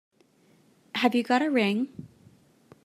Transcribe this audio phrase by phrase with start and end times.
[0.95, 1.89] Have you got a ring?